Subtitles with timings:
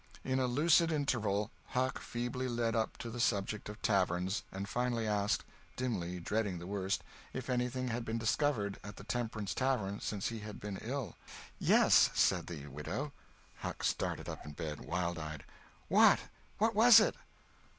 [0.23, 5.05] In a lucid interval, Huck feebly led up to the subject of taverns, and finally
[5.07, 10.59] asked—dimly dreading the worst—if anything had been discovered at the Temperance Tavern since he had
[10.59, 11.17] been ill.
[11.59, 13.11] "Yes," said the widow.
[13.59, 15.43] Huck started up in bed, wildeyed:
[15.87, 16.17] "What?
[16.57, 17.13] What was it?"